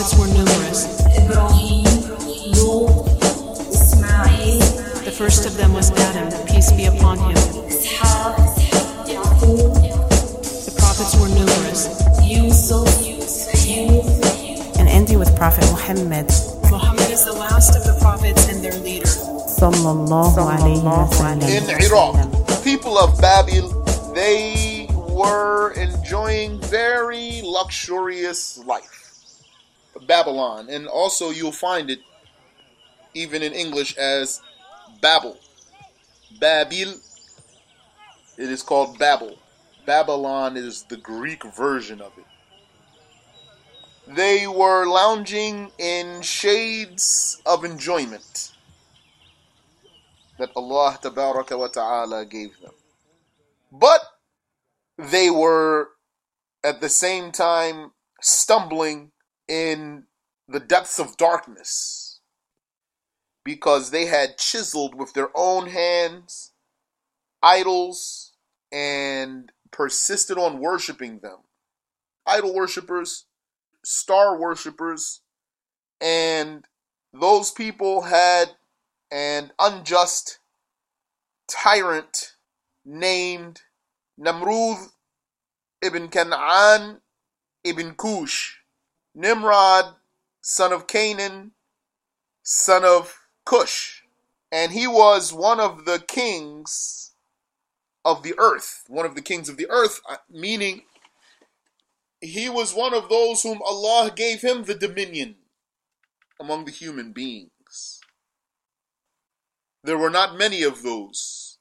[0.00, 0.80] prophets were numerous.
[5.04, 7.34] The first of them was Adam, peace be upon him.
[10.54, 11.86] The prophets were numerous.
[14.78, 16.30] And ending with Prophet Muhammad.
[16.70, 19.10] Muhammad is the last of the prophets and their leader.
[21.44, 28.99] In Iraq, people of Babylon, they were enjoying very luxurious life
[30.06, 32.00] Babylon, and also you'll find it
[33.14, 34.40] even in English as
[35.00, 35.38] Babel.
[36.40, 36.94] Babil,
[38.38, 39.38] it is called Babel.
[39.86, 42.24] Babylon is the Greek version of it.
[44.06, 48.52] They were lounging in shades of enjoyment
[50.38, 52.72] that Allah wa ta'ala gave them.
[53.70, 54.00] But
[54.98, 55.90] they were
[56.64, 59.09] at the same time stumbling
[59.50, 60.04] in
[60.48, 62.20] the depths of darkness
[63.44, 66.52] because they had chiseled with their own hands
[67.42, 68.32] idols
[68.70, 71.38] and persisted on worshiping them.
[72.26, 73.26] Idol worshippers,
[73.84, 75.22] star worshippers,
[76.00, 76.64] and
[77.12, 78.50] those people had
[79.10, 80.38] an unjust
[81.48, 82.34] tyrant
[82.84, 83.62] named
[84.20, 84.90] Namrud
[85.82, 87.00] ibn Canaan
[87.64, 88.59] ibn Cush.
[89.14, 89.94] Nimrod,
[90.40, 91.52] son of Canaan,
[92.42, 94.02] son of Cush.
[94.52, 97.12] And he was one of the kings
[98.04, 100.82] of the earth, one of the kings of the earth, uh, meaning
[102.20, 105.36] he was one of those whom Allah gave him the dominion
[106.38, 108.00] among the human beings.
[109.84, 111.58] There were not many of those.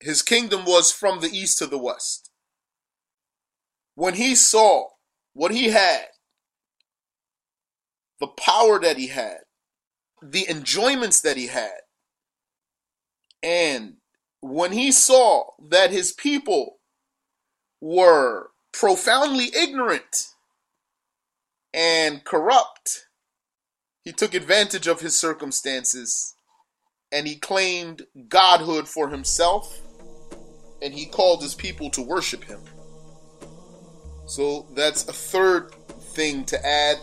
[0.00, 2.30] His kingdom was from the east to the west.
[3.94, 4.88] When he saw
[5.34, 6.06] what he had,
[8.20, 9.38] the power that he had,
[10.22, 11.80] the enjoyments that he had,
[13.42, 13.94] and
[14.40, 16.78] when he saw that his people
[17.80, 20.28] were profoundly ignorant
[21.72, 23.06] and corrupt,
[24.02, 26.34] he took advantage of his circumstances
[27.12, 29.80] and he claimed godhood for himself
[30.82, 32.60] and he called his people to worship him.
[34.26, 35.72] So that's a third
[36.14, 36.98] thing to add.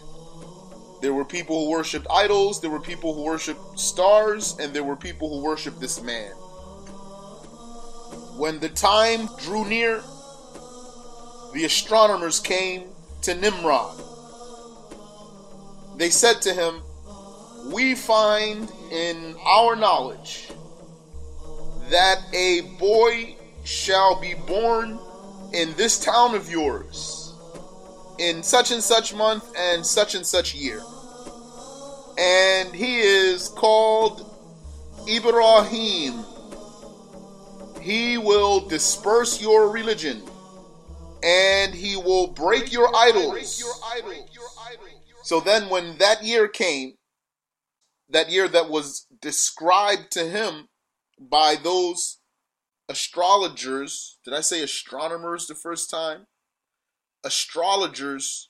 [1.00, 4.96] There were people who worshipped idols, there were people who worshipped stars, and there were
[4.96, 6.32] people who worshipped this man.
[8.38, 10.04] When the time drew near,
[11.54, 12.84] the astronomers came
[13.24, 14.02] to Nimrod.
[15.98, 16.82] They said to him,
[17.72, 20.50] We find in our knowledge
[21.90, 25.00] that a boy shall be born
[25.54, 27.17] in this town of yours
[28.20, 30.82] in such and such month and such and such year.
[32.18, 34.26] And he is called
[35.08, 36.24] Ibrahim.
[37.82, 40.24] He will disperse your religion
[41.24, 43.64] and he will break your idols.
[45.24, 46.94] So then, when that year came,
[48.10, 50.70] that year that was described to him
[51.20, 52.20] by those
[52.88, 56.28] astrologers, did I say astronomers the first time?
[57.28, 58.50] Astrologers,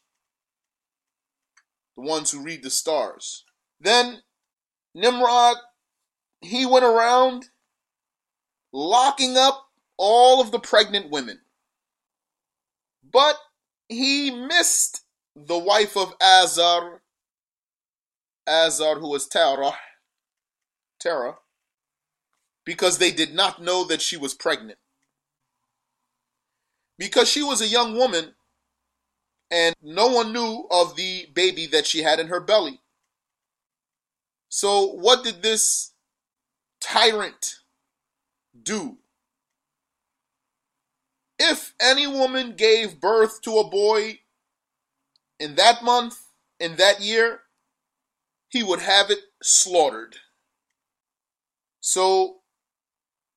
[1.96, 3.44] the ones who read the stars.
[3.82, 4.22] Then
[4.94, 5.58] Nimrod,
[6.42, 7.50] he went around
[8.72, 11.40] locking up all of the pregnant women.
[13.12, 13.38] But
[13.90, 15.02] he missed
[15.36, 17.02] the wife of Azar,
[18.48, 19.74] Azar who was Terah,
[21.00, 21.38] Terah,
[22.64, 24.78] because they did not know that she was pregnant.
[27.00, 28.34] Because she was a young woman
[29.50, 32.82] and no one knew of the baby that she had in her belly.
[34.50, 35.94] So, what did this
[36.80, 37.56] tyrant
[38.62, 38.98] do?
[41.40, 44.20] If any woman gave birth to a boy
[45.40, 46.18] in that month,
[46.60, 47.42] in that year,
[48.50, 50.16] he would have it slaughtered.
[51.80, 52.38] So,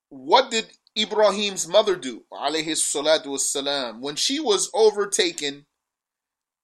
[0.08, 0.66] what did
[0.98, 2.24] Ibrahim's mother do?
[2.32, 5.66] Alayhi salatu wassalam, when she was overtaken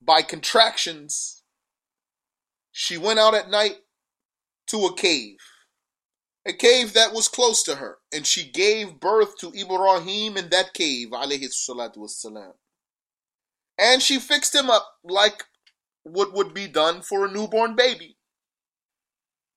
[0.00, 1.42] by contractions,
[2.72, 3.76] she went out at night
[4.68, 5.38] to a cave,
[6.46, 10.74] a cave that was close to her, and she gave birth to Ibrahim in that
[10.74, 12.52] cave, alayhi salatu.
[13.78, 15.44] And she fixed him up like
[16.02, 18.16] what would be done for a newborn baby.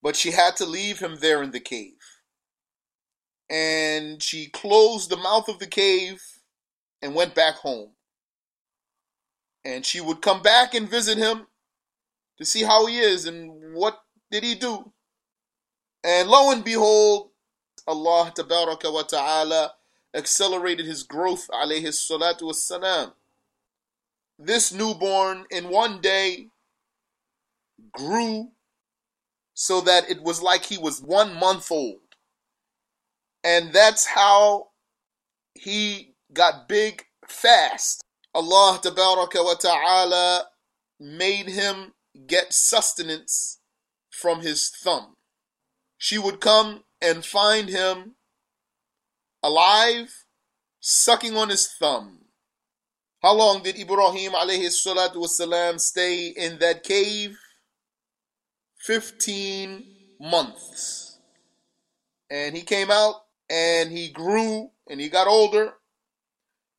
[0.02, 2.00] But she had to leave him there in the cave.
[3.50, 6.22] And she closed the mouth of the cave
[7.02, 7.92] and went back home.
[9.66, 11.48] And she would come back and visit him
[12.38, 14.02] to see how he is and what
[14.32, 14.92] did he do.
[16.04, 17.30] And lo and behold,
[17.86, 19.74] Allah wa ta'ala
[20.14, 23.14] accelerated his growth alayhi salatu wassalam.
[24.38, 26.48] This newborn in one day
[27.92, 28.52] grew
[29.54, 32.00] so that it was like he was one month old.
[33.44, 34.70] And that's how
[35.54, 38.04] he got big fast.
[38.34, 40.46] Allah tabaraka wa ta'ala
[41.00, 41.94] made him
[42.28, 43.60] get sustenance
[44.10, 45.16] from his thumb.
[45.98, 48.16] She would come and find him
[49.42, 50.26] alive,
[50.80, 52.20] sucking on his thumb.
[53.22, 57.38] How long did Ibrahim alayhi salatu wasalam stay in that cave?
[58.78, 59.84] 15
[60.22, 61.20] months.
[62.30, 63.16] And he came out
[63.50, 65.74] and he grew and he got older.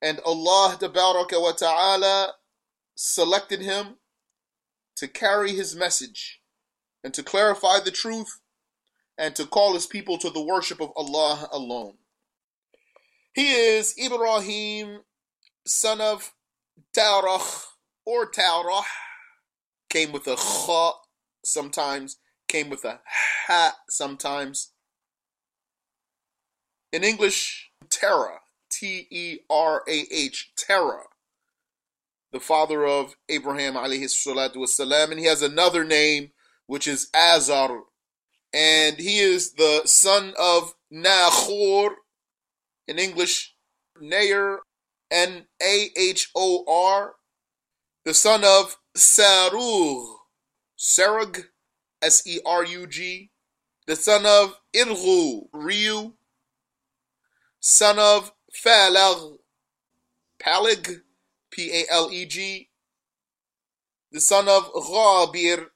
[0.02, 2.32] And Allah wa ta'ala
[2.94, 3.96] selected him
[4.96, 6.40] to carry his message
[7.02, 8.40] and to clarify the truth
[9.16, 11.94] and to call his people to the worship of Allah alone.
[13.34, 15.00] He is Ibrahim,
[15.66, 16.32] son of
[16.96, 17.64] Tarach
[18.04, 18.82] or Tarah,
[19.88, 20.92] came with a kha
[21.44, 22.16] sometimes,
[22.48, 23.00] came with a
[23.46, 24.72] ha sometimes.
[26.92, 28.40] In English, Terah,
[28.70, 31.04] T E R A H, Terah,
[32.32, 36.30] the father of Abraham alayhi salatu wasalam, and he has another name
[36.66, 37.82] which is Azar,
[38.52, 41.96] and he is the son of Nahor,
[42.86, 43.54] in English,
[44.00, 44.60] Nair,
[45.10, 47.14] N A H O R,
[48.04, 50.06] the son of Sarug,
[50.78, 51.44] Serug,
[52.02, 53.30] S E R U G,
[53.86, 56.12] the son of Irgu, Reu,
[57.60, 59.38] son of Falag,
[60.42, 61.02] Paleg,
[61.50, 62.68] P A L E G,
[64.12, 65.66] the son of Ghabir,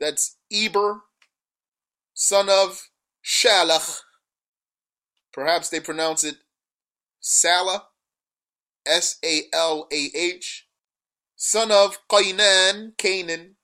[0.00, 1.02] that's Eber,
[2.14, 2.88] son of
[3.24, 4.00] Shalach,
[5.32, 6.36] perhaps they pronounce it
[7.20, 7.84] Salah,
[8.86, 10.66] S A L A H,
[11.36, 13.56] son of Qainan, Canaan,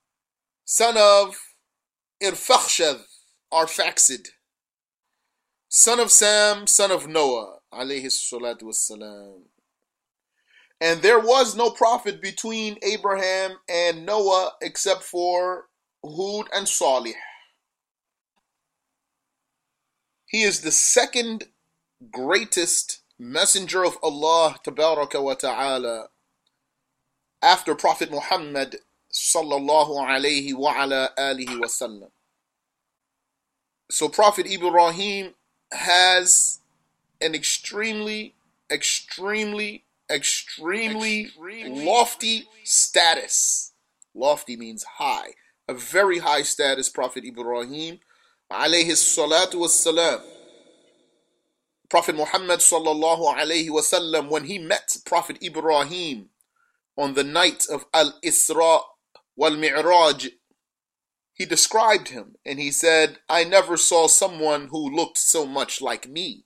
[0.65, 1.37] son of
[2.21, 3.01] Irfakhshad,
[3.53, 4.27] Arphaxad,
[5.69, 9.41] son of Sam, son of Noah, alayhi salatu wassalam.
[10.79, 15.65] And there was no prophet between Abraham and Noah except for
[16.03, 17.13] Hud and Salih.
[20.25, 21.45] He is the second
[22.11, 26.07] greatest messenger of Allah wa ta'ala
[27.43, 28.77] after Prophet Muhammad
[29.13, 32.09] sallallahu alayhi wa ala alihi wasallam.
[33.91, 35.33] So Prophet Ibrahim
[35.73, 36.60] has
[37.21, 38.35] an extremely,
[38.71, 43.73] extremely, extremely, extremely lofty status.
[44.13, 45.35] Lofty means high.
[45.67, 47.99] A very high status, Prophet Ibrahim
[48.51, 50.21] alayhi salatu wassalam.
[51.89, 56.29] Prophet Muhammad sallallahu alayhi wasallam, when he met Prophet Ibrahim
[56.97, 58.81] on the night of Al Isra
[59.35, 60.27] wal Mi'raj,
[61.33, 66.07] he described him and he said, I never saw someone who looked so much like
[66.07, 66.45] me.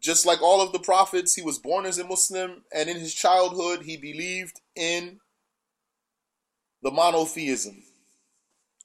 [0.00, 3.14] Just like all of the prophets, he was born as a Muslim and in his
[3.14, 5.20] childhood he believed in
[6.82, 7.82] the monotheism.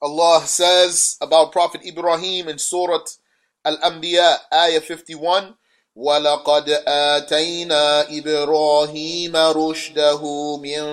[0.01, 3.03] Allah says about Prophet Ibrahim in Surah
[3.65, 5.55] Al Anbiya, Ayah 51.
[5.95, 10.83] ولقد آتينا إبراهيم رشده من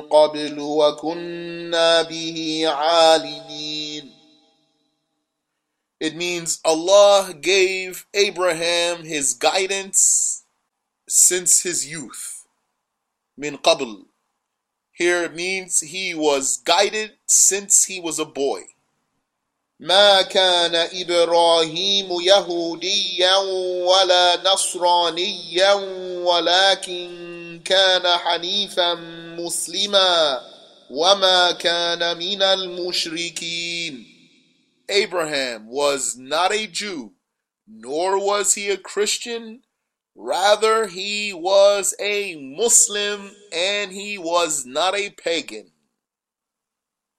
[0.00, 4.17] قبل وكنا به عالمين
[6.00, 10.44] It means Allah gave Abraham his guidance
[11.08, 12.44] since his youth.
[13.36, 14.06] Min qabl.
[14.92, 18.62] Here it means he was guided since he was a boy.
[19.80, 23.36] ما كان ابراهيم يهوديا
[23.86, 25.72] ولا نصرانيا
[26.22, 28.94] ولكن كان حنيفا
[29.38, 30.40] مسلما
[30.90, 34.07] وما كان من المشركين
[34.89, 37.13] Abraham was not a Jew,
[37.67, 39.61] nor was he a Christian.
[40.15, 45.71] Rather, he was a Muslim and he was not a pagan.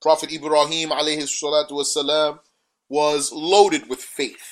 [0.02, 0.90] Prophet Ibrahim
[2.88, 4.49] was loaded with faith.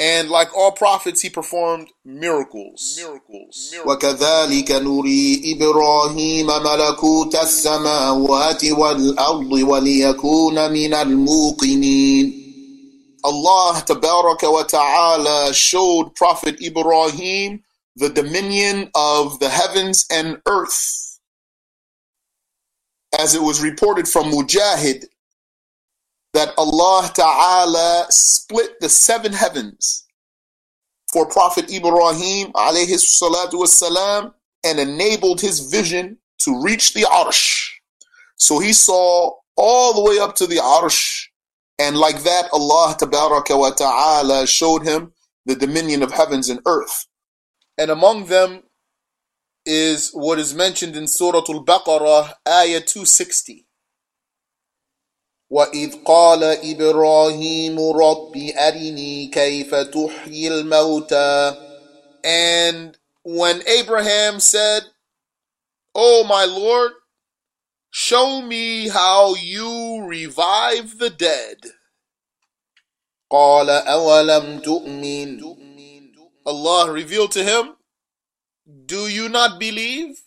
[0.00, 2.98] And like all prophets, he performed miracles.
[2.98, 3.74] Miracles.
[3.86, 12.42] وكذلك نري إبراهيم ملكوت السماوات والأرض وليكون من الموقنين
[13.24, 17.64] Allah tabaraka wa ta'ala showed Prophet Ibrahim
[17.96, 21.18] the dominion of the heavens and earth.
[23.18, 25.06] as it was reported from Mujahid
[26.33, 30.05] that Allah Ta'ala split the seven heavens
[31.11, 34.33] for Prophet Ibrahim alayhi salatu wasalam
[34.63, 37.67] and enabled his vision to reach the arsh.
[38.37, 41.25] So he saw all the way up to the arsh
[41.77, 45.13] and like that Allah wa Ta'ala showed him
[45.45, 47.07] the dominion of heavens and earth.
[47.77, 48.63] And among them
[49.65, 53.65] is what is mentioned in Surah Al-Baqarah, ayah 260.
[55.50, 61.54] وإذ قال إبراهيم رب أرني كيف تحيي الموتى
[62.24, 64.82] And when Abraham said,
[65.94, 66.92] O my Lord,
[67.90, 71.58] show me how you revive the dead.
[73.30, 75.56] قال أولم تؤمن
[76.46, 77.74] Allah revealed to him,
[78.86, 80.20] Do you not believe?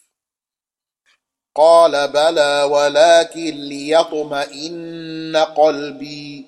[1.55, 6.47] قال بلى ولكن ليطمئن قلبي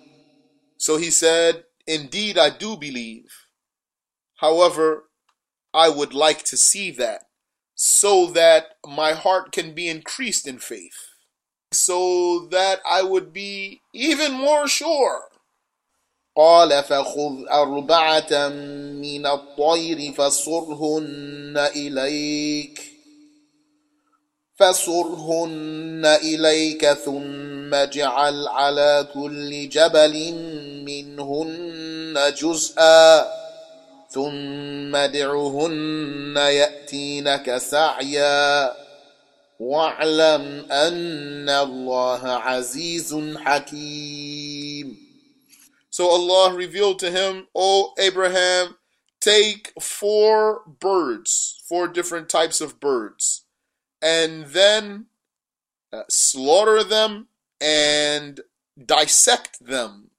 [0.79, 3.31] So he said, Indeed, I do believe.
[4.37, 5.05] However,
[5.73, 7.23] I would like to see that
[7.75, 10.99] so that my heart can be increased in faith,
[11.73, 15.23] so that I would be even more sure.
[16.37, 22.96] قال فخذ أربعة من الطير فصرهن إليك
[24.57, 30.33] فصرهن إليك ثم اجعل على كل جبل
[30.87, 33.27] منهن جزءا
[34.11, 38.73] ثم ادعهن يأتينك سعيا
[39.61, 45.07] واعلم أن الله عزيز حكيم.
[45.91, 48.77] So Allah revealed to him, O Abraham,
[49.21, 53.46] take four birds, four different types of birds,
[54.03, 55.07] and then
[55.93, 57.29] uh, slaughter them
[57.61, 58.41] and
[58.85, 60.11] dissect them.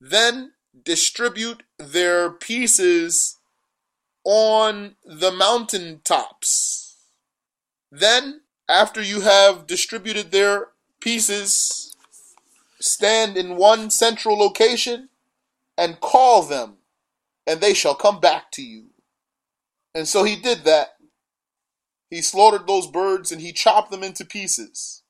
[0.00, 0.52] Then
[0.84, 3.38] distribute their pieces
[4.24, 6.96] on the mountain tops.
[7.90, 10.68] Then, after you have distributed their
[11.00, 11.96] pieces,
[12.80, 15.08] stand in one central location
[15.76, 16.74] and call them,
[17.46, 18.86] and they shall come back to you.
[19.94, 20.96] And so he did that.
[22.12, 25.02] He slaughtered those birds and he chopped them into pieces.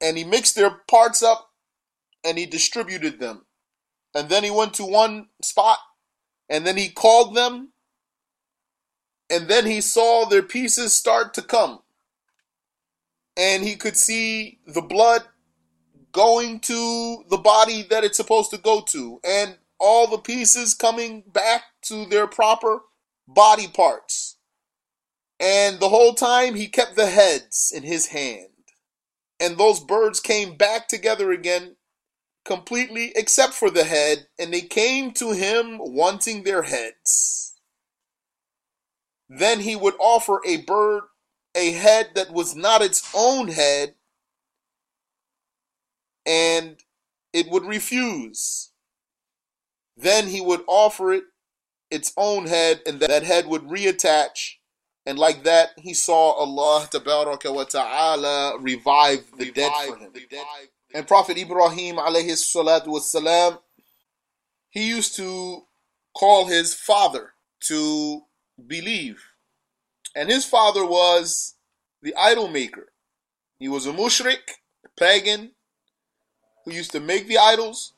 [0.00, 1.50] And he mixed their parts up
[2.24, 3.44] and he distributed them.
[4.14, 5.76] And then he went to one spot
[6.48, 7.72] and then he called them.
[9.28, 11.80] And then he saw their pieces start to come.
[13.36, 15.24] And he could see the blood
[16.12, 19.20] going to the body that it's supposed to go to.
[19.22, 22.80] And all the pieces coming back to their proper
[23.28, 24.35] body parts.
[25.38, 28.48] And the whole time he kept the heads in his hand.
[29.38, 31.76] And those birds came back together again
[32.46, 37.54] completely except for the head, and they came to him wanting their heads.
[39.28, 41.02] Then he would offer a bird
[41.54, 43.94] a head that was not its own head,
[46.26, 46.76] and
[47.32, 48.70] it would refuse.
[49.96, 51.24] Then he would offer it
[51.90, 54.55] its own head, and that head would reattach.
[55.06, 60.12] And like that, he saw Allah wa ta'ala revive the dead for him.
[60.92, 63.60] And Prophet Ibrahim alayhi salatu wasalam,
[64.70, 65.62] he used to
[66.16, 67.34] call his father
[67.68, 68.22] to
[68.66, 69.22] believe.
[70.16, 71.54] And his father was
[72.02, 72.88] the idol maker.
[73.58, 75.52] He was a mushrik, a pagan,
[76.64, 77.92] who used to make the idols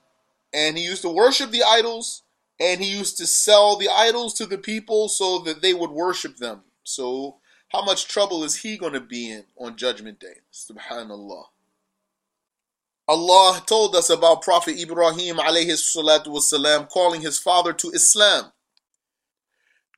[0.52, 2.22] and he used to worship the idols
[2.60, 6.36] and he used to sell the idols to the people so that they would worship
[6.36, 6.62] them.
[6.87, 7.37] So,
[7.69, 10.41] how much trouble is he going to be in on Judgment Day?
[10.51, 11.45] Subhanallah.
[13.07, 18.51] Allah told us about Prophet Ibrahim alayhi salatu wasalam calling his father to Islam.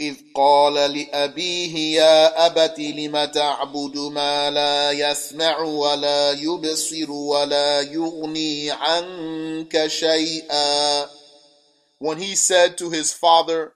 [0.02, 9.88] إذ قال لأبيه يا أبت لم تعبد ما لا يسمع ولا يبصر ولا يغني عنك
[9.88, 11.10] شيئا
[12.00, 13.76] When he said to his father,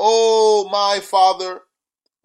[0.00, 1.62] Oh my father,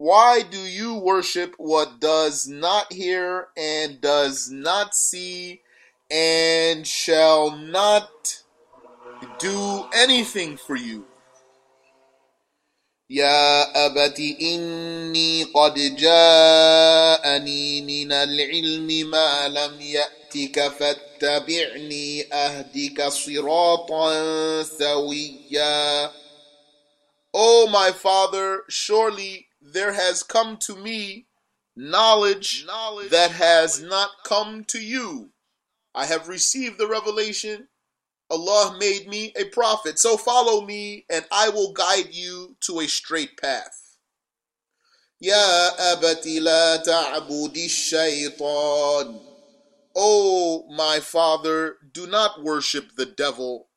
[0.02, 5.60] why do you worship what does not hear and does not see
[6.10, 8.42] and shall not
[9.38, 11.04] do anything for you?
[13.10, 26.10] يا أبت إني قد جاءني من العلم ما لم يأتك فاتبعني أهدك صراطا سويا
[27.34, 31.25] O my father, surely there has come to me
[31.75, 35.31] knowledge, knowledge that has not come to you.
[35.95, 37.67] I have received the revelation.
[38.29, 39.99] Allah made me a prophet.
[39.99, 43.97] So follow me, and I will guide you to a straight path.
[45.19, 49.21] Ya abati la ta'budi shaytan.
[49.95, 53.69] Oh, my father, do not worship the devil.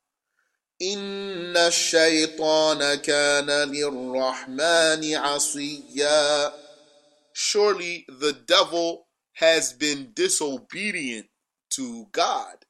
[0.83, 6.53] إن الشيطان كان للرحمن عصيا
[7.33, 11.27] Surely the devil has been disobedient
[11.71, 12.65] to God.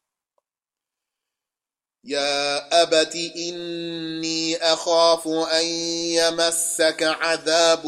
[2.05, 7.87] يا أبت إني أخاف أن يمسك عذاب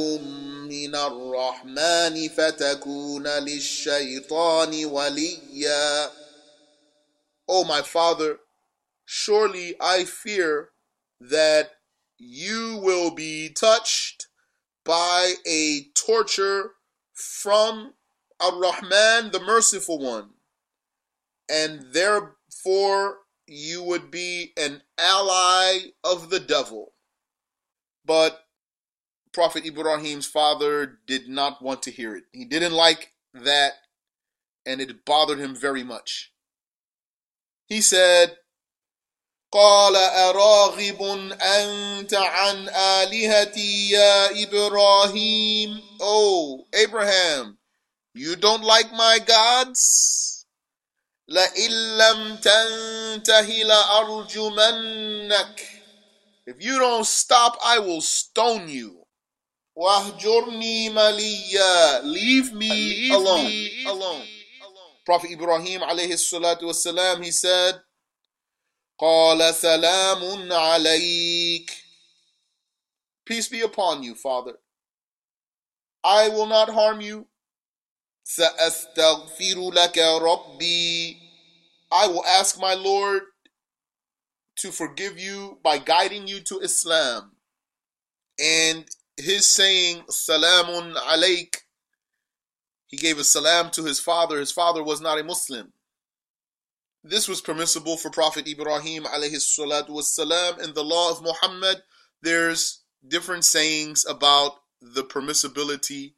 [0.68, 6.10] من الرحمن فتكون للشيطان وليا
[7.50, 8.38] O my father,
[9.10, 10.68] surely I fear
[11.18, 11.70] that
[12.18, 14.26] you will be touched
[14.84, 16.72] by a torture
[17.14, 17.94] from
[18.38, 20.34] Ar-Rahman, the merciful one,
[21.48, 26.92] and therefore you would be an ally of the devil.
[28.04, 28.38] But
[29.32, 32.24] Prophet Ibrahim's father did not want to hear it.
[32.32, 33.72] He didn't like that,
[34.66, 36.30] and it bothered him very much.
[37.64, 38.36] He said,
[39.52, 41.02] قال أراغب
[41.42, 47.58] أنت عن آلهتي يا إبراهيم Oh, Abraham,
[48.14, 50.44] you don't like my gods?
[51.28, 53.48] لئن لم تنته
[54.48, 55.60] لأرجمنك
[56.46, 59.04] If you don't stop, I will stone you.
[59.76, 64.22] واهجرني مليا Leave me alone.
[65.06, 67.80] Prophet Ibrahim alayhi salatu wasalam, he said,
[68.99, 71.83] قال سلام عليك
[73.25, 74.55] Peace be upon you, Father.
[76.03, 77.27] I will not harm you.
[78.23, 81.19] سأستغفر لك ربي
[81.91, 83.21] I will ask my Lord
[84.57, 87.31] to forgive you by guiding you to Islam.
[88.39, 91.57] And his saying, Salamun alaik,
[92.87, 94.39] he gave a salam to his father.
[94.39, 95.73] His father was not a Muslim.
[97.04, 100.64] This was permissible for Prophet Ibrahim alayhi salatu.
[100.64, 101.82] In the law of Muhammad,
[102.22, 106.14] there's different sayings about the permissibility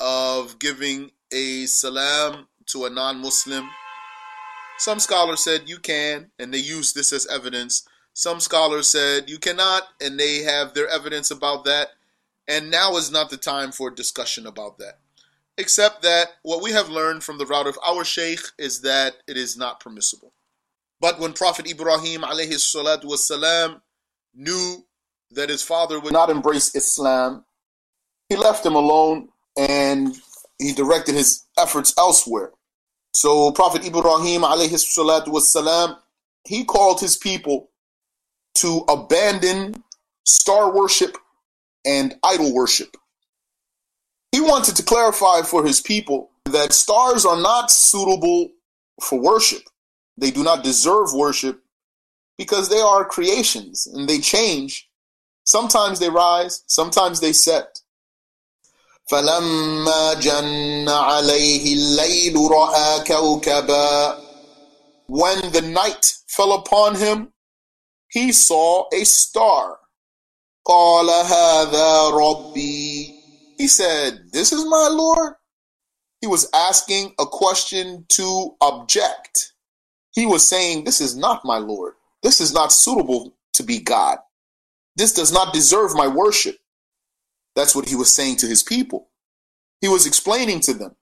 [0.00, 3.68] of giving a salam to a non-Muslim.
[4.78, 7.86] Some scholars said you can, and they use this as evidence.
[8.14, 11.90] Some scholars said you cannot, and they have their evidence about that.
[12.48, 14.98] And now is not the time for discussion about that.
[15.58, 19.36] Except that what we have learned from the route of our Shaykh is that it
[19.36, 20.32] is not permissible.
[21.00, 23.80] But when Prophet Ibrahim alayhi
[24.34, 24.84] knew
[25.32, 27.44] that his father would not embrace Islam,
[28.28, 30.16] he left him alone and
[30.58, 32.52] he directed his efforts elsewhere.
[33.12, 35.96] So Prophet Ibrahim alayhi
[36.44, 37.70] he called his people
[38.54, 39.82] to abandon
[40.24, 41.16] star worship
[41.84, 42.96] and idol worship.
[44.31, 48.49] He wanted to clarify for his people that stars are not suitable
[49.01, 49.63] for worship.
[50.17, 51.61] They do not deserve worship
[52.37, 54.89] because they are creations and they change.
[55.43, 57.81] Sometimes they rise, sometimes they set.
[59.11, 64.23] فلما جن عليه الليل رأى كوكبا
[65.07, 67.31] When the night fell upon him,
[68.09, 69.79] he saw a star.
[70.67, 73.17] قال هذا ربي
[73.58, 75.34] he said, This is my Lord.
[76.20, 79.52] He was asking a question to object.
[80.12, 81.94] He was saying, This is not my Lord.
[82.22, 84.18] This is not suitable to be God.
[84.96, 86.56] This does not deserve my worship.
[87.56, 89.08] That's what he was saying to his people.
[89.80, 90.94] He was explaining to them.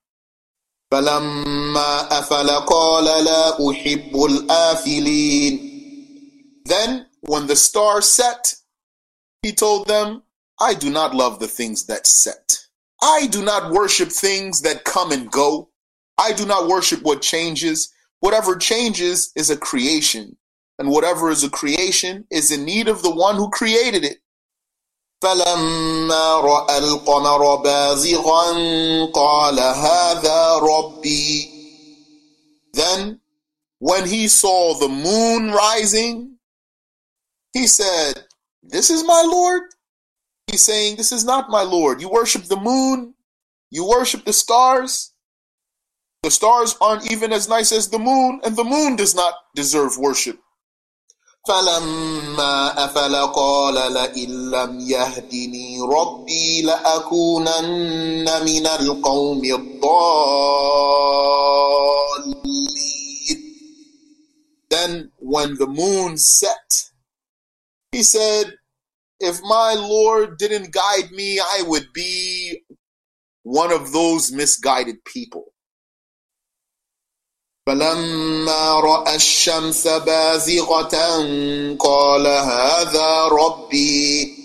[6.64, 8.54] Then, when the star set,
[9.42, 10.22] he told them,
[10.59, 12.59] I do not love the things that set.
[13.01, 15.69] I do not worship things that come and go.
[16.17, 17.91] I do not worship what changes.
[18.21, 20.38] Whatever changes is a creation,
[20.79, 24.17] and whatever is a creation is in need of the one who created it.
[25.21, 31.51] فلما رأى القمر بازغا قال هذا ربي
[32.73, 33.19] Then,
[33.79, 36.38] when he saw the moon rising,
[37.53, 38.25] he said,
[38.63, 39.63] This is my Lord.
[40.49, 42.01] He's saying, This is not my Lord.
[42.01, 43.13] You worship the moon,
[43.71, 45.13] you worship the stars.
[46.23, 49.97] The stars aren't even as nice as the moon, and the moon does not deserve
[49.97, 50.39] worship.
[51.47, 59.85] فلما أفل قال لئن لم يهدني ربي لأكونن من القوم الضالين
[64.69, 66.91] Then, when the moon set,
[67.91, 68.57] he said,
[69.19, 72.63] If my Lord didn't guide me, I would be
[73.43, 75.53] one of those misguided people.
[77.67, 80.95] فلما رأى الشمس بازغة
[81.79, 84.38] قال هذا ربي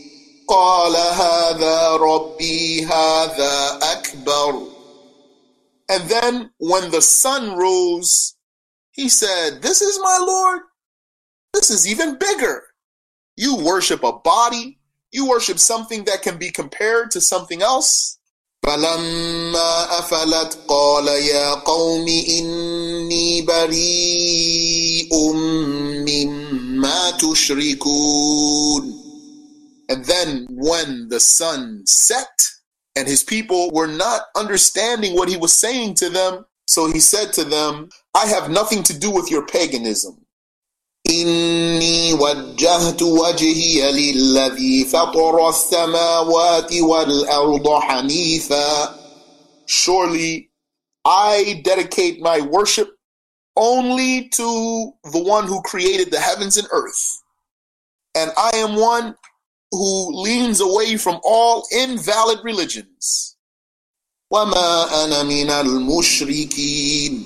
[0.48, 4.70] قال هذا ربي هذا أكبر
[5.90, 8.36] And then when the sun rose,
[8.92, 10.60] he said, This is my Lord.
[11.52, 12.62] This is even bigger.
[13.36, 14.78] You worship a body,
[15.12, 18.18] you worship something that can be compared to something else.
[18.62, 25.32] فلما أفلت قال يا قوم إني بريء
[26.06, 28.94] مما تشركون
[29.88, 32.28] And then when the sun set
[32.94, 37.32] and his people were not understanding what he was saying to them, so he said
[37.32, 40.23] to them, I have nothing to do with your paganism.
[41.10, 49.00] إني وجهت وجهي للذي فطر السماوات والأرض حنيفا
[49.66, 50.50] Surely
[51.04, 52.90] I dedicate my worship
[53.56, 57.22] only to the one who created the heavens and earth.
[58.16, 59.14] And I am one
[59.70, 63.36] who leans away from all invalid religions.
[64.32, 67.24] وَمَا أَنَا مِنَ الْمُشْرِكِينَ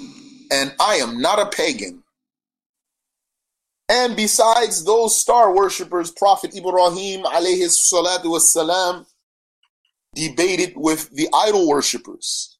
[0.51, 1.98] And I am not a pagan.
[3.89, 9.05] And besides those star worshippers, Prophet Ibrahim alayhi salatu wassalam
[10.15, 12.59] debated with the idol worshippers.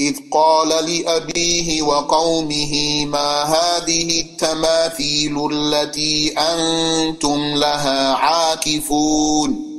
[0.00, 9.70] إذ قال لأبيه وقومه ما هذه التماثيل التي أنتم لها عاكفون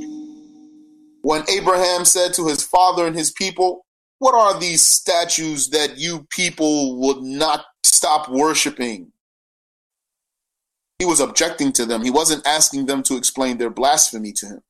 [1.24, 3.86] When Abraham said to his father and his people,
[4.20, 9.12] What are these statues that you people would not stop worshiping?
[11.00, 12.04] He was objecting to them.
[12.04, 14.62] He wasn't asking them to explain their blasphemy to him.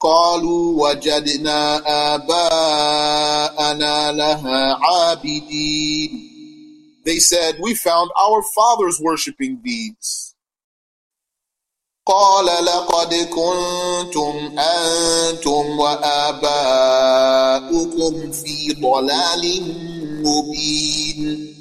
[0.00, 1.82] قالوا وجدنا
[2.14, 6.28] آباءنا لها عابدين
[7.04, 10.34] They said, we found our fathers worshipping these.
[12.06, 17.12] قال لقد كنتم أنتم وآباؤكم
[18.32, 19.62] في ضلال
[20.24, 21.55] مبين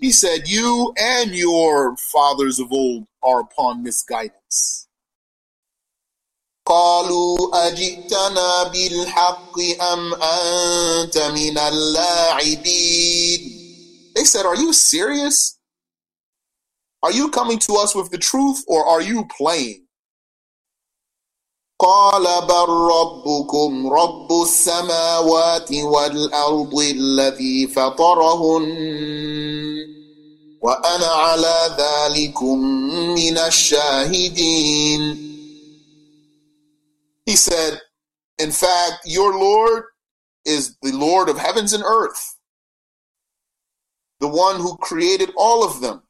[0.00, 4.86] He said, you and your fathers of old are upon misguidance.
[6.66, 13.52] قالوا أجئتنا بالحق أم أنت من اللاعبين
[14.16, 15.58] They said, Are you serious?
[17.02, 19.79] Are you coming to us with the truth or are you playing?
[21.80, 28.66] قال بل ربكم رب السماوات والأرض الذي فطرهن
[30.62, 32.58] وأنا على ذلكم
[33.14, 35.26] من الشاهدين
[37.26, 37.80] He said,
[38.38, 39.82] In fact, your Lord
[40.44, 42.36] is the Lord of heavens and earth,
[44.20, 46.02] the one who created all of them.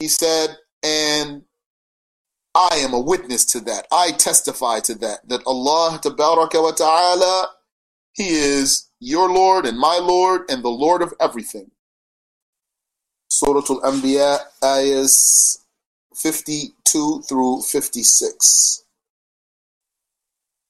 [0.00, 1.42] He said, and
[2.58, 3.86] I am a witness to that.
[3.90, 7.48] I testify to that, that Allah tabaraka wa ta'ala,
[8.12, 11.72] He is your Lord and my Lord and the Lord of everything.
[13.28, 15.58] Surah Al-Anbiya, ayahs
[16.14, 18.80] 52 through 56.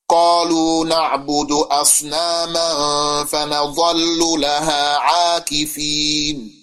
[0.08, 6.60] قالوا نعبد أصناما فنظل لها عاكفين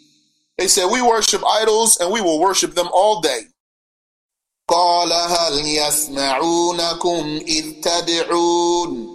[0.57, 3.41] They said, we worship idols and we will worship them all day.
[4.67, 9.07] قال هل يسمعونكم إذ تدعون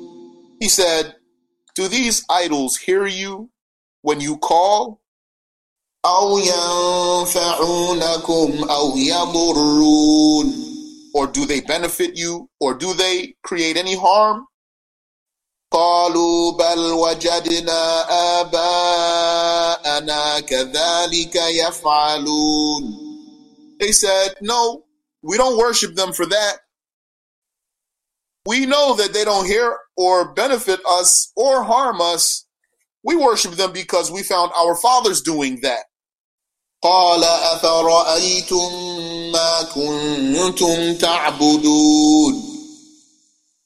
[0.60, 1.14] He said,
[1.74, 3.50] do these idols hear you
[4.02, 5.00] when you call?
[6.06, 6.38] أو
[7.26, 10.52] ينفعونكم أو يضرون
[11.14, 14.46] or do they benefit you or do they create any harm
[15.72, 18.06] قالوا بل وجدنا
[18.40, 23.02] آباءنا كذلك يفعلون
[23.78, 24.84] They said, no,
[25.22, 26.58] we don't worship them for that.
[28.46, 32.46] We know that they don't hear or benefit us or harm us.
[33.02, 35.84] We worship them because we found our fathers doing that.
[36.82, 38.72] قال أفرأيتم
[39.32, 42.42] ما كنتم تعبدون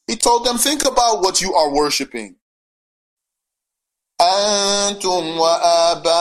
[0.06, 2.37] He told them, think about what you are worshiping.
[4.20, 6.12] أنتم وآباؤكم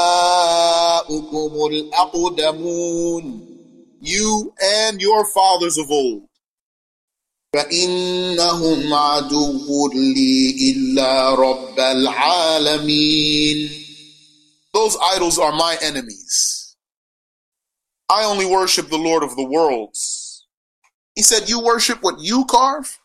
[1.72, 3.43] الأقدمون
[4.04, 6.24] You and your fathers of old.
[7.56, 13.70] فإنهم عدو لي إلا رب العالمين
[14.74, 16.76] Those idols are my enemies.
[18.08, 20.46] I only worship the Lord of the worlds.
[21.16, 23.00] He said, You worship what you carve?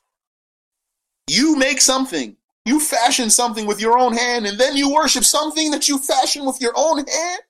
[1.26, 2.36] You make something.
[2.66, 6.44] You fashion something with your own hand, and then you worship something that you fashion
[6.44, 7.42] with your own hand?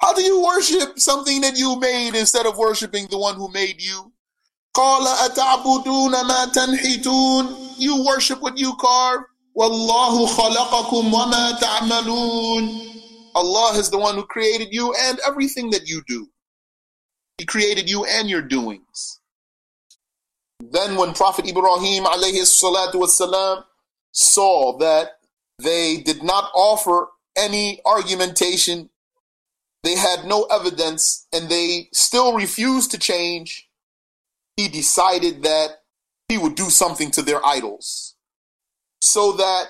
[0.00, 3.80] How do you worship something that you made instead of worshiping the one who made
[3.82, 4.12] you?
[7.78, 9.22] You worship what you carve.
[9.56, 12.86] Wallahu khalaqakum wa ma ta'malun.
[13.34, 16.28] Allah is the one who created you and everything that you do.
[17.38, 19.20] He created you and your doings.
[20.60, 23.64] Then when Prophet Ibrahim alayhi salatu wasalam
[24.12, 25.12] saw that
[25.58, 28.89] they did not offer any argumentation
[29.82, 33.68] they had no evidence, and they still refused to change,
[34.56, 35.70] he decided that
[36.28, 38.14] he would do something to their idols
[39.00, 39.64] so that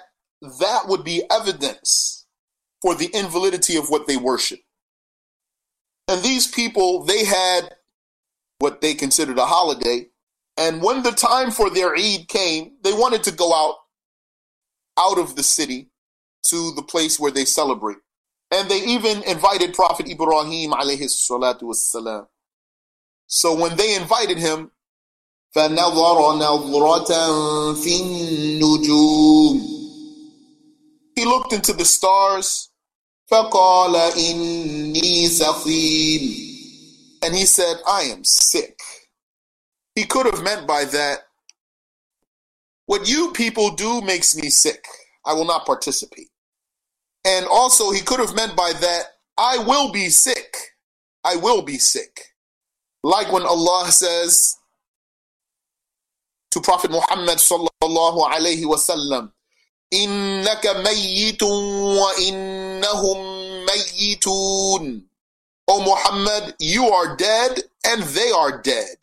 [0.60, 2.26] that would be evidence
[2.82, 4.60] for the invalidity of what they worship.
[6.08, 7.76] And these people, they had
[8.58, 10.06] what they considered a holiday.
[10.56, 13.76] And when the time for their Eid came, they wanted to go out,
[14.98, 15.90] out of the city
[16.48, 17.98] to the place where they celebrate.
[18.51, 22.27] And they even invited Prophet Ibrahim alayhi salatu wassalam.
[23.27, 24.71] So when they invited him,
[25.55, 27.11] فَنَظَرَ نَظْرَةً
[27.75, 29.55] فِي النُّجُومِ
[31.15, 32.69] He looked into the stars,
[33.31, 36.21] فَقَالَ إِنِّي سَقِيمٌ
[37.23, 38.79] And he said, I am sick.
[39.95, 41.19] He could have meant by that,
[42.85, 44.85] what you people do makes me sick.
[45.25, 46.29] I will not participate.
[47.25, 49.03] And also, he could have meant by that,
[49.37, 50.55] I will be sick.
[51.23, 52.35] I will be sick.
[53.03, 54.57] Like when Allah says
[56.51, 59.31] to Prophet Muhammad sallallahu alayhi wasallam,
[59.93, 63.19] إِنَّكَ مَيِّتٌ وَإِنَّهُمْ
[63.67, 65.03] مَيِّتُونَ
[65.67, 68.97] O Muhammad, you are dead and they are dead.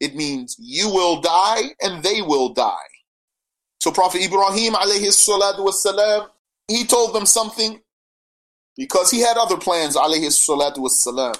[0.00, 2.72] It means you will die and they will die.
[3.80, 6.28] So Prophet Ibrahim alayhi salatu wasalam,
[6.67, 7.81] he told them something
[8.75, 11.35] because he had other plans, alayhi salatu wassalam.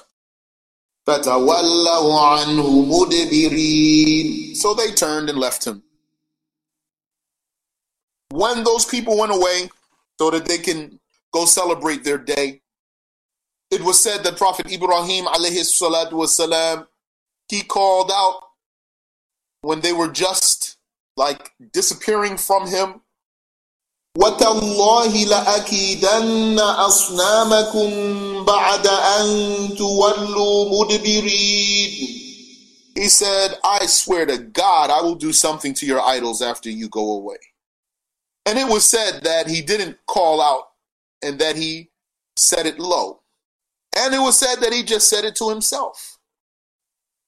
[4.56, 5.82] So they turned and left him.
[8.30, 9.70] When those people went away
[10.18, 11.00] so that they can
[11.32, 12.60] go celebrate their day,
[13.70, 16.86] it was said that Prophet Ibrahim alayhi salatu wassalam,
[17.48, 18.40] he called out
[19.62, 20.76] when they were just
[21.16, 23.00] like disappearing from him
[24.17, 31.91] وَتَاللَّهِ لَأَكِيدَنَّ أَصْنَامَكُمْ بَعْدَ أَن تُوَلُّوا مُدْبِرِينَ
[32.95, 36.89] He said, I swear to God, I will do something to your idols after you
[36.89, 37.37] go away.
[38.45, 40.69] And it was said that he didn't call out
[41.23, 41.89] and that he
[42.37, 43.21] said it low.
[43.97, 46.19] And it was said that he just said it to himself.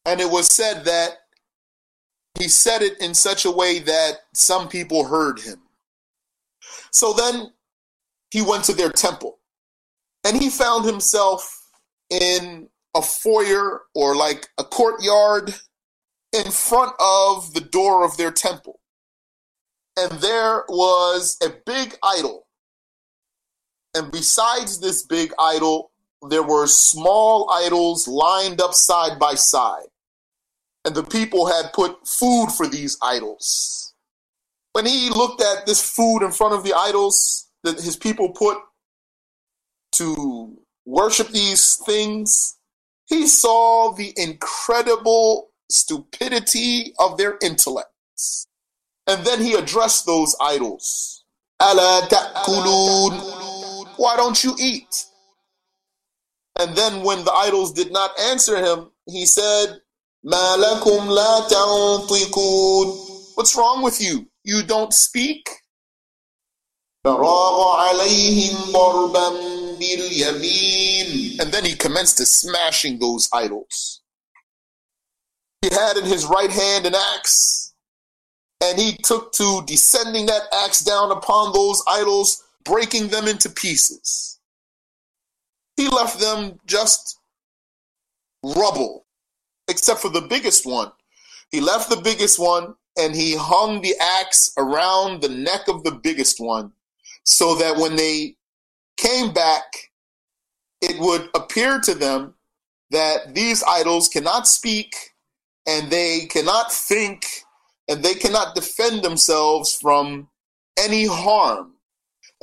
[0.05, 1.17] And it was said that
[2.37, 5.61] he said it in such a way that some people heard him.
[6.92, 7.52] So then
[8.30, 9.38] he went to their temple
[10.24, 11.58] and he found himself
[12.10, 15.54] in a foyer or like a courtyard
[16.32, 18.80] in front of the door of their temple.
[19.96, 22.46] And there was a big idol.
[23.94, 25.90] And besides this big idol,
[26.28, 29.86] there were small idols lined up side by side.
[30.84, 33.89] And the people had put food for these idols.
[34.72, 38.58] When he looked at this food in front of the idols that his people put
[39.92, 42.56] to worship these things,
[43.06, 48.46] he saw the incredible stupidity of their intellects.
[49.06, 51.24] And then he addressed those idols.
[53.96, 55.06] Why don't you eat?
[56.58, 59.80] And then when the idols did not answer him, he said.
[63.34, 64.29] What's wrong with you?
[64.44, 65.48] You don't speak?
[71.40, 74.02] And then he commenced to smashing those idols.
[75.62, 77.74] He had in his right hand an axe,
[78.62, 84.38] and he took to descending that axe down upon those idols, breaking them into pieces.
[85.76, 87.18] He left them just
[88.42, 89.06] rubble,
[89.68, 90.92] except for the biggest one.
[91.50, 95.92] He left the biggest one and he hung the axe around the neck of the
[95.92, 96.72] biggest one
[97.24, 98.36] so that when they
[98.96, 99.64] came back,
[100.82, 102.34] it would appear to them
[102.90, 104.94] that these idols cannot speak
[105.66, 107.26] and they cannot think
[107.88, 110.28] and they cannot defend themselves from
[110.78, 111.74] any harm.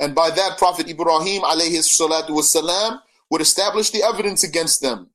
[0.00, 1.82] And by that, Prophet Ibrahim alayhi
[3.30, 5.06] would establish the evidence against them.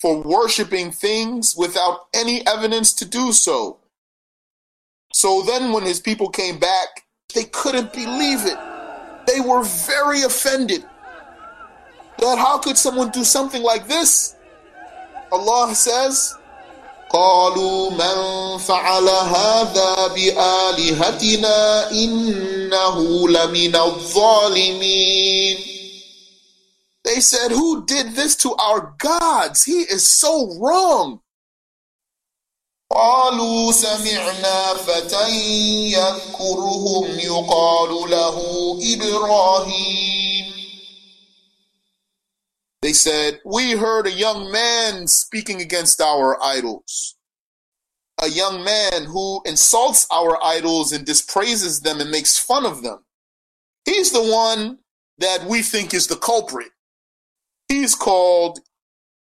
[0.00, 3.78] for worshiping things without any evidence to do so.
[5.15, 8.57] So then, when his people came back, they couldn't believe it.
[9.27, 10.83] They were very offended.
[12.19, 14.35] That how could someone do something like this?
[15.31, 16.35] Allah says,
[17.11, 25.57] قالوا من فعل هذا بآلهتنا إنه لمن الظالمين
[27.03, 29.63] They said, Who did this to our gods?
[29.63, 31.21] He is so wrong.
[32.91, 35.29] قالوا سمعنا فتى
[35.91, 38.37] يذكرهم يقال له
[38.93, 40.51] إبراهيم
[42.81, 47.15] They said, We heard a young man speaking against our idols.
[48.19, 53.05] A young man who insults our idols and dispraises them and makes fun of them.
[53.85, 54.79] He's the one
[55.19, 56.71] that we think is the culprit.
[57.67, 58.59] He's called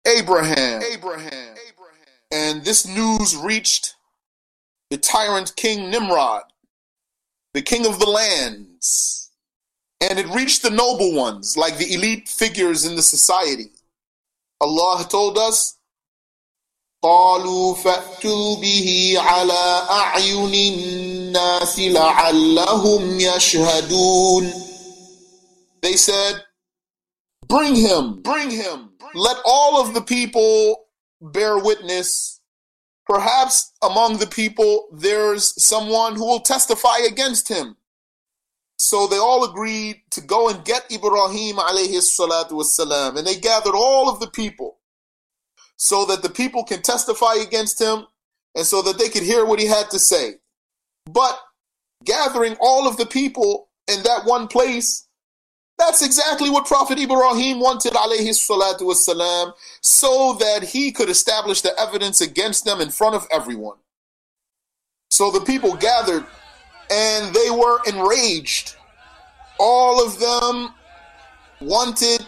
[0.07, 0.83] Abraham.
[0.83, 1.55] Abraham.
[2.31, 3.94] And this news reached
[4.90, 6.44] the tyrant King Nimrod,
[7.55, 9.31] the king of the lands.
[10.01, 13.70] And it reached the noble ones, like the elite figures in the society.
[14.61, 15.79] Allah told us,
[17.03, 24.53] قالوا فأتوا به على أعين الناس لعلهم يشهدون
[25.83, 26.44] They said,
[27.48, 28.90] Bring him, bring him.
[29.14, 30.86] Let all of the people
[31.21, 32.41] bear witness.
[33.06, 37.77] Perhaps among the people there's someone who will testify against him.
[38.77, 43.17] So they all agreed to go and get Ibrahim alayhi salatu wasalam.
[43.17, 44.77] And they gathered all of the people
[45.77, 48.06] so that the people can testify against him
[48.56, 50.36] and so that they could hear what he had to say.
[51.06, 51.39] But
[52.03, 55.07] gathering all of the people in that one place,
[55.78, 61.80] that's exactly what Prophet Ibrahim wanted alayhi salatu wasalam, so that he could establish the
[61.80, 63.78] evidence against them in front of everyone.
[65.12, 66.26] So the people gathered
[66.92, 68.76] and they were enraged.
[69.60, 70.74] All of them
[71.62, 72.26] wanted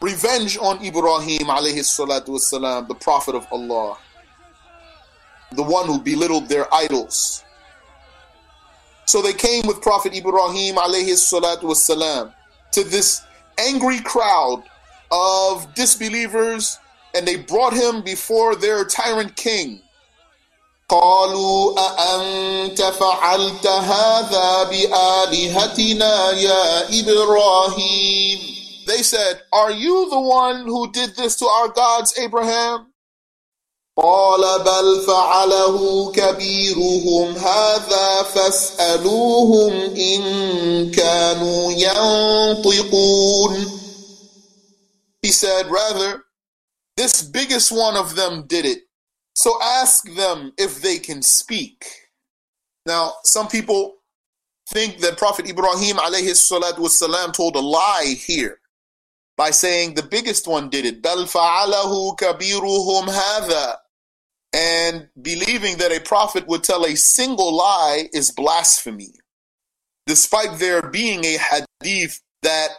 [0.00, 3.96] revenge on Ibrahim alayhi salatu wasalam, the Prophet of Allah,
[5.52, 7.44] the one who belittled their idols.
[9.06, 12.32] So they came with Prophet Ibrahim alayhi salatu wasalam
[12.75, 13.21] to this
[13.57, 14.63] angry crowd
[15.11, 16.79] of disbelievers
[17.13, 19.81] and they brought him before their tyrant king.
[20.89, 28.39] قالوا أأنت فعلت هذا بآلهتنا يا إبراهيم
[28.87, 32.87] They said, Are you the one who did this to our gods, Abraham?
[33.97, 43.11] قال بل فعله كبيرهم هذا فاسألوهم إن كانوا ينطقون
[45.21, 46.23] He said, Rather,
[46.97, 48.79] this biggest one of them did it.
[49.35, 51.85] So ask them if they can speak.
[52.87, 53.97] Now, some people
[54.69, 58.57] think that Prophet Ibrahim alayhi salatu wasalam told a lie here
[59.37, 61.01] by saying the biggest one did it.
[61.01, 63.77] بَلْ فَعَلَهُ كَبِيرُهُمْ هَذَا
[64.56, 69.12] and believing that a prophet would tell a single lie is blasphemy.
[70.06, 72.70] Despite there being a hadith that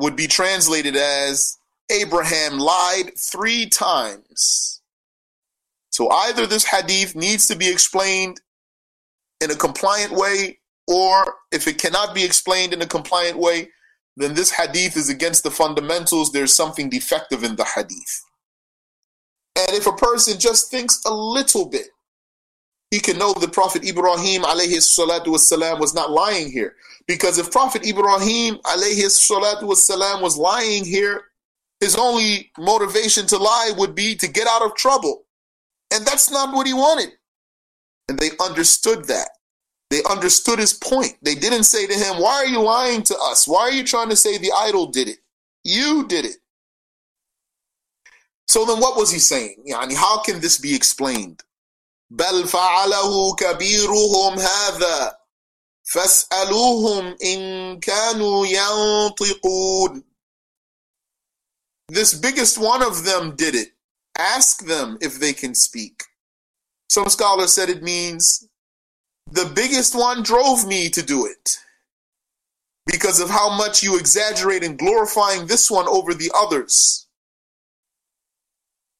[0.00, 1.58] would be translated as
[1.92, 4.80] Abraham lied three times.
[5.90, 8.40] So either this hadith needs to be explained
[9.40, 10.58] in a compliant way,
[10.88, 13.68] or if it cannot be explained in a compliant way,
[14.16, 16.32] then this hadith is against the fundamentals.
[16.32, 18.24] There's something defective in the hadith.
[19.56, 21.88] And if a person just thinks a little bit,
[22.90, 26.74] he can know that Prophet Ibrahim alayhi salatu wasalam was not lying here.
[27.06, 31.24] Because if Prophet Ibrahim alayhi salatu wasalam was lying here,
[31.80, 35.24] his only motivation to lie would be to get out of trouble.
[35.92, 37.10] And that's not what he wanted.
[38.08, 39.28] And they understood that.
[39.90, 41.16] They understood his point.
[41.22, 43.48] They didn't say to him, Why are you lying to us?
[43.48, 45.18] Why are you trying to say the idol did it?
[45.64, 46.36] You did it.
[48.51, 49.63] So then what was he saying?
[49.69, 51.43] Yani, how can this be explained?
[52.09, 55.17] بل فعله كبيرهم هذا
[55.83, 60.03] فاسألوهم إن كانوا ينطقون
[61.89, 63.71] This biggest one of them did it.
[64.17, 66.03] Ask them if they can speak.
[66.89, 68.47] Some scholars said it means
[69.31, 71.57] the biggest one drove me to do it
[72.85, 77.07] because of how much you exaggerate in glorifying this one over the others.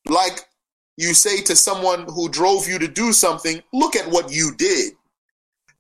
[0.09, 0.41] Like
[0.97, 4.95] you say to someone who drove you to do something, look at what you did.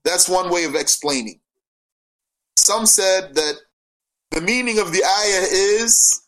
[0.05, 1.41] That's one way of explaining.
[2.57, 3.55] Some said that
[4.31, 6.23] the meaning of the ayah is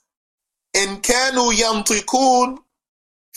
[0.74, 2.58] in kanu yantikun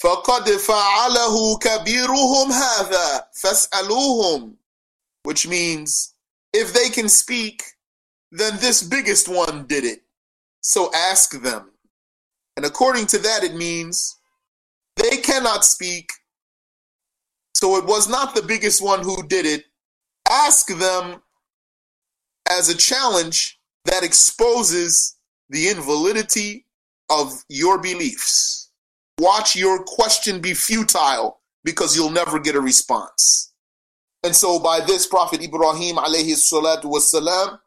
[0.01, 4.55] faqad fa'alahu kabiruhum hadha fas'aluhum
[5.24, 6.14] which means
[6.53, 7.64] if they can speak
[8.32, 10.01] then this biggest one did it
[10.62, 11.72] so ask them
[12.58, 14.16] and according to that it means
[14.98, 16.12] they cannot speak.
[17.54, 19.66] So it was not the biggest one who did it.
[20.30, 21.22] Ask them
[22.50, 25.18] as a challenge that exposes
[25.50, 26.66] the invalidity
[27.10, 28.70] of your beliefs.
[29.20, 33.54] Watch your question be futile because you'll never get a response.
[34.24, 37.60] And so by this Prophet Ibrahim alayhi salatu wasalam,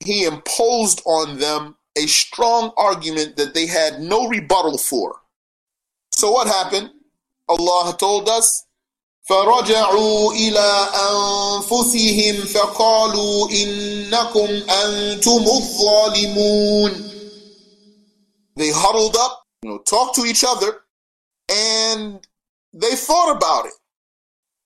[0.00, 5.16] he imposed on them a strong argument that they had no rebuttal for.
[6.11, 6.91] So what happened?
[7.47, 8.63] Allah told us,
[9.29, 17.13] فرجعوا إلى أنفسهم فقالوا إنكم أنتم الظالمون
[18.55, 20.81] They huddled up, you know, talked to each other,
[21.47, 22.25] and
[22.73, 23.73] they thought about it.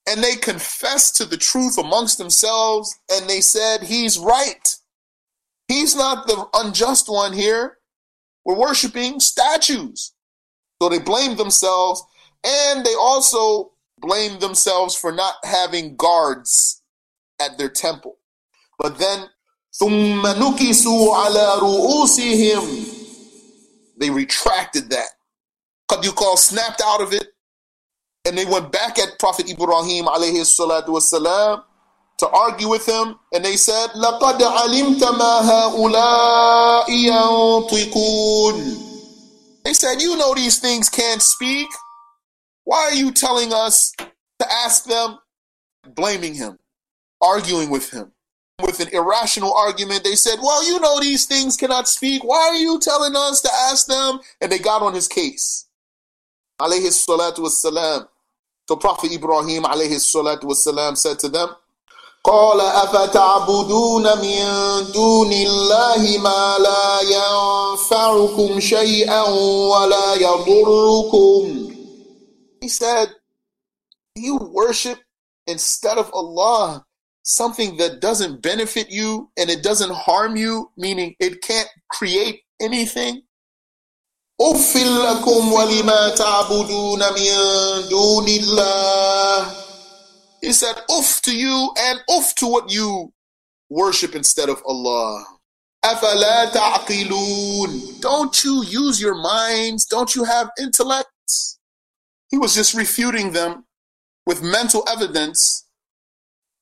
[0.08, 4.76] And they confessed to the truth amongst themselves, and they said, He's right.
[5.68, 7.78] He's not the unjust one here.
[8.46, 10.14] We're worshiping statues.
[10.80, 12.02] So they blamed themselves,
[12.44, 16.82] and they also blamed themselves for not having guards
[17.40, 18.16] at their temple.
[18.78, 19.28] But then,
[19.80, 25.08] ثُمَّ نُكِسُوا عَلَى رُؤُوسِهِمْ They retracted that.
[25.90, 27.28] Qad you call snapped out of it,
[28.24, 31.62] and they went back at Prophet Ibrahim alayhi salatu wasalam
[32.18, 38.85] to argue with him, and they said, لَقَدْ عَلِمْتَ مَا هَؤُلَاءِ يَنطِقُونَ
[39.67, 41.67] they said, you know these things can't speak.
[42.63, 45.19] Why are you telling us to ask them?
[45.85, 46.57] Blaming him,
[47.21, 48.13] arguing with him.
[48.61, 52.23] With an irrational argument, they said, Well, you know these things cannot speak.
[52.23, 54.19] Why are you telling us to ask them?
[54.39, 55.67] And they got on his case.
[56.61, 58.07] Alayhi.
[58.69, 61.49] So Prophet Ibrahim alayhi said to them,
[62.24, 64.44] قال أفتعبدون من
[64.92, 69.22] دون الله ما لا ينفعكم شيئا
[69.72, 71.72] ولا يضركم
[72.62, 73.08] He said,
[74.14, 74.98] You worship
[75.48, 76.84] instead of Allah
[77.24, 83.22] something that doesn't benefit you and it doesn't harm you, meaning it can't create anything.
[84.40, 87.32] أُفٍّ لَكُمْ وَلِمَا تَعْبُدُونَ مِن
[87.88, 89.65] دُونِ اللَّهِ
[90.41, 93.11] He said, Oof to you and oof to what you
[93.69, 95.25] worship instead of Allah.
[97.99, 99.85] Don't you use your minds?
[99.85, 101.09] Don't you have intellect?
[102.29, 103.65] He was just refuting them
[104.25, 105.65] with mental evidence,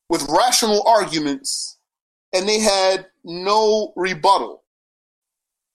[0.10, 1.78] with rational arguments,
[2.34, 4.64] and they had no rebuttal.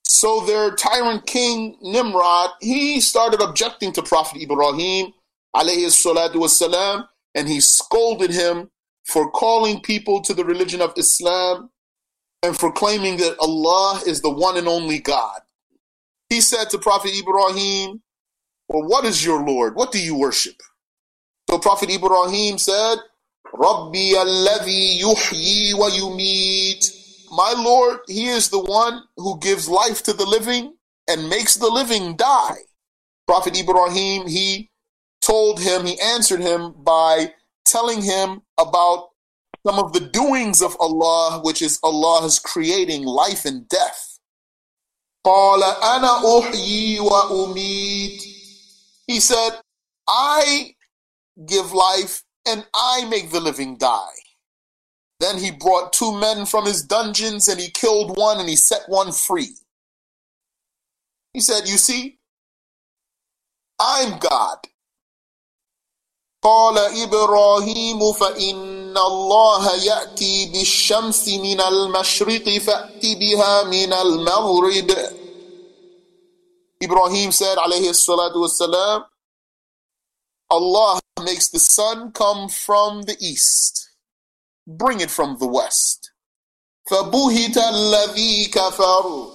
[0.03, 5.13] So their tyrant king Nimrod, he started objecting to Prophet Ibrahim
[5.55, 8.69] alayhi salatu wasalam, and he scolded him
[9.05, 11.69] for calling people to the religion of Islam
[12.43, 15.41] and for claiming that Allah is the one and only God.
[16.29, 18.01] He said to Prophet Ibrahim,
[18.67, 19.75] Well, what is your Lord?
[19.75, 20.55] What do you worship?
[21.49, 22.97] So Prophet Ibrahim said,
[23.53, 26.97] Rabbi alladhi yuhyi wa yumit.
[27.31, 30.73] My Lord, He is the one who gives life to the living
[31.09, 32.59] and makes the living die.
[33.27, 34.70] Prophet Ibrahim, he
[35.21, 37.33] told him, he answered him by
[37.65, 39.09] telling him about
[39.65, 44.19] some of the doings of Allah, which is Allah is creating life and death.
[49.07, 49.51] He said,
[50.07, 50.75] I
[51.45, 54.07] give life and I make the living die.
[55.19, 58.81] Then he brought two men from his dungeons and he killed one and he set
[58.87, 59.55] one free.
[61.33, 62.17] He said, You see,
[63.79, 64.57] I'm God
[66.42, 74.90] قال إبراهيم فإن الله يأتي بالشمس من المشرق فأت بها من المغرب
[76.84, 79.04] Ibrahim said عليه الصلاة والسلام
[80.50, 83.90] Allah makes the sun come from the east.
[84.66, 86.12] Bring it from the west.
[86.88, 89.32] فَبُهِتَ الَّذِي كَفَرُ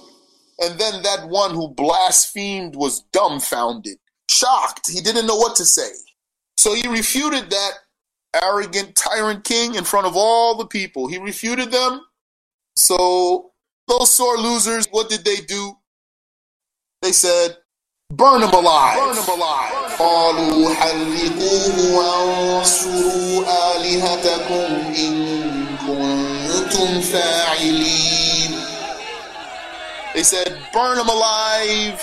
[0.60, 3.98] And then that one who blasphemed was dumbfounded,
[4.30, 4.90] shocked.
[4.90, 5.92] He didn't know what to say.
[6.56, 7.72] So he refuted that
[8.42, 11.08] arrogant tyrant king in front of all the people.
[11.08, 12.02] He refuted them.
[12.76, 13.52] So
[13.88, 15.76] those sore losers, what did they do?
[17.02, 17.56] They said,
[18.10, 18.96] burn him alive.
[18.96, 19.98] Burn him alive.
[19.98, 23.44] قالوا حرقوه وانصروا
[23.76, 28.62] آلهتكم إن كنتم فاعلين
[30.14, 32.00] They said, burn him alive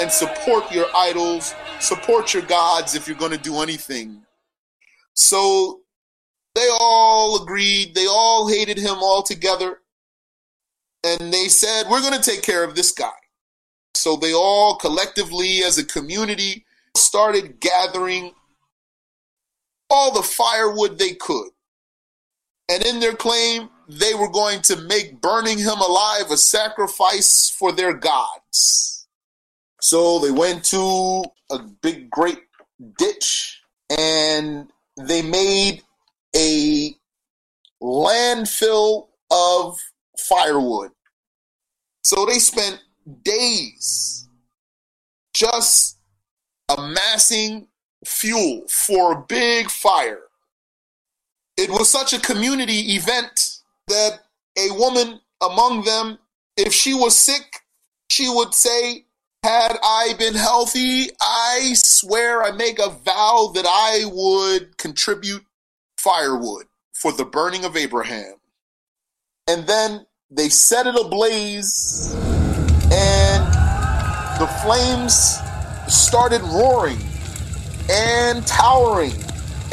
[0.00, 4.21] and support your idols support your gods if you're going to do anything.
[5.13, 5.81] So
[6.55, 7.95] they all agreed.
[7.95, 9.79] They all hated him all together.
[11.03, 13.09] And they said, We're going to take care of this guy.
[13.93, 16.65] So they all collectively, as a community,
[16.95, 18.33] started gathering
[19.89, 21.49] all the firewood they could.
[22.69, 27.73] And in their claim, they were going to make burning him alive a sacrifice for
[27.73, 29.07] their gods.
[29.81, 32.39] So they went to a big, great
[32.97, 35.81] ditch and they made
[36.35, 36.95] a
[37.81, 39.79] landfill of
[40.17, 40.91] firewood.
[42.03, 42.79] So they spent
[43.23, 44.27] days
[45.33, 45.97] just
[46.77, 47.67] amassing
[48.05, 50.21] fuel for a big fire.
[51.57, 54.21] It was such a community event that
[54.57, 56.17] a woman among them,
[56.57, 57.61] if she was sick,
[58.09, 59.05] she would say,
[59.43, 65.43] Had I been healthy, I swear I make a vow that I would contribute
[65.97, 68.35] firewood for the burning of Abraham.
[69.47, 72.13] And then they set it ablaze,
[72.91, 73.43] and
[74.39, 75.39] the flames
[75.87, 77.01] started roaring
[77.89, 79.15] and towering,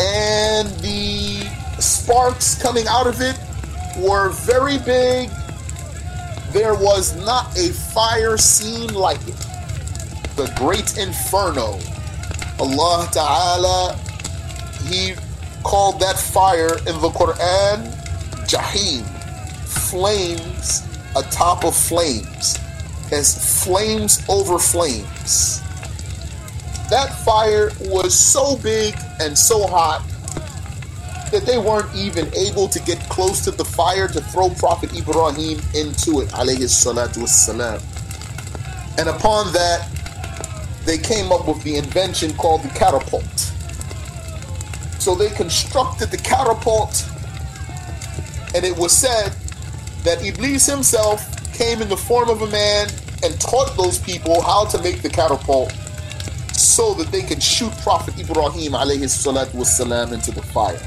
[0.00, 1.46] and the
[1.78, 3.38] sparks coming out of it
[3.98, 5.28] were very big.
[6.52, 9.47] There was not a fire scene like it.
[10.38, 11.80] The great inferno.
[12.60, 13.98] Allah Ta'ala,
[14.84, 15.14] He
[15.64, 17.92] called that fire in the Quran
[18.46, 19.02] Jahim,
[19.66, 20.84] flames
[21.16, 22.56] atop of flames,
[23.10, 25.60] as flames over flames.
[26.88, 30.06] That fire was so big and so hot
[31.32, 35.60] that they weren't even able to get close to the fire to throw Prophet Ibrahim
[35.74, 36.32] into it.
[38.98, 39.97] And upon that,
[40.88, 43.52] they came up with the invention called the catapult.
[44.98, 47.06] So they constructed the catapult,
[48.54, 49.36] and it was said
[50.04, 51.20] that Iblis himself
[51.52, 52.88] came in the form of a man
[53.22, 55.72] and taught those people how to make the catapult
[56.54, 60.80] so that they could shoot Prophet Ibrahim wassalam into the fire.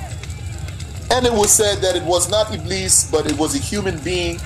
[1.11, 4.39] And it was said that it was not Iblis, but it was a human being.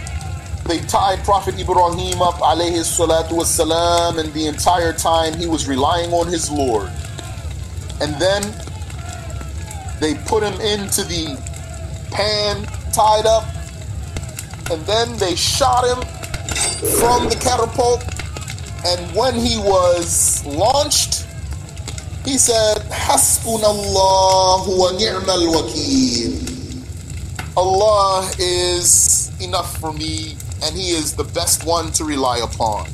[0.65, 6.11] They tied Prophet Ibrahim up alayhi salatu wassalam, and the entire time he was relying
[6.11, 6.89] on his Lord.
[8.01, 8.41] And then
[9.99, 11.37] they put him into the
[12.09, 13.45] pan, tied up,
[14.71, 16.01] and then they shot him
[16.99, 18.03] from the catapult.
[18.85, 21.27] And when he was launched,
[22.25, 26.41] he said, Hasbunallah wa ni'mal wakeel.
[27.55, 32.87] Allah is enough for me, and He is the best one to rely upon.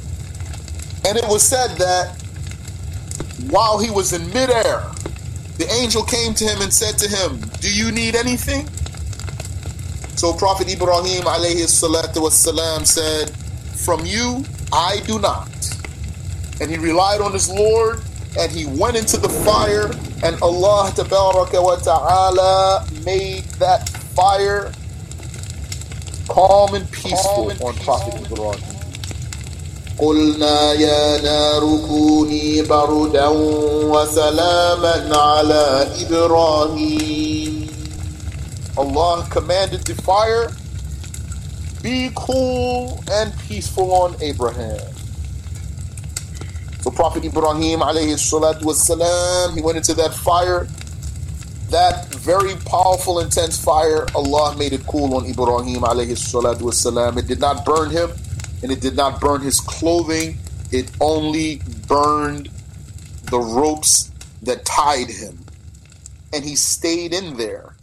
[1.06, 2.22] And it was said that
[3.50, 4.86] while he was in midair,
[5.58, 8.68] the angel came to him and said to him, Do you need anything?
[10.16, 13.32] So Prophet Ibrahim alayhi salatu said,
[13.78, 15.50] From you, I do not.
[16.62, 18.02] And he relied on his Lord
[18.38, 19.92] and he went into the fire
[20.24, 24.72] and Allah wa ta'ala made that fire
[26.31, 28.77] calm and peaceful on Prophet Ibrahim.
[29.99, 37.67] قلنا يا نار كوني بردا وسلاما على إبراهيم
[38.79, 40.53] Allah commanded the fire
[41.83, 44.81] be cool and peaceful on Abraham.
[46.83, 50.69] So Prophet Ibrahim alayhi salatu wasalam, he went into that fire
[51.71, 57.18] that very powerful, intense fire, Allah made it cool on Ibrahim alayhi salatu wasalam.
[57.18, 58.12] It did not burn him
[58.62, 60.38] and it did not burn his clothing.
[60.72, 62.50] It only burned
[63.24, 64.12] the ropes
[64.44, 65.40] that tied him.
[66.32, 67.76] And he stayed in there.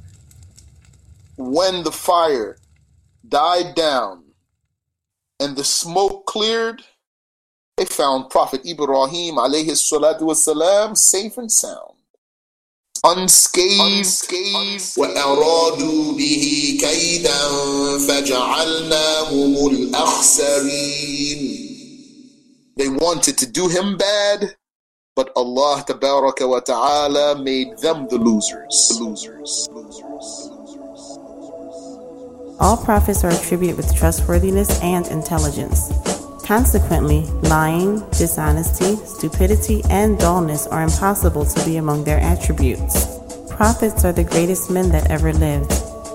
[1.36, 2.58] When the fire
[3.28, 4.22] died down
[5.40, 6.82] and the smoke cleared,
[7.76, 11.97] they found Prophet Ibrahim alayhi salatu wasalam safe and sound
[13.05, 14.29] unscathed,
[14.97, 17.49] وأرادوا به كيدا
[18.07, 21.41] فجعلناهم الأخسرين
[22.75, 24.55] They wanted to do him bad,
[25.15, 28.89] but Allah tabaraka wa ta'ala made them the losers.
[28.89, 29.69] The losers.
[32.59, 35.91] All prophets are attributed with trustworthiness and intelligence.
[36.48, 43.06] Consequently, lying, dishonesty, stupidity, and dullness are impossible to be among their attributes.
[43.50, 45.70] Prophets are the greatest men that ever lived.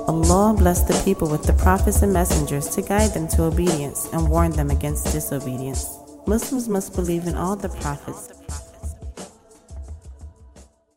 [0.08, 4.28] Allah blessed the people with the prophets and messengers to guide them to obedience and
[4.28, 5.88] warn them against disobedience.
[6.26, 8.34] Muslims must believe in all the prophets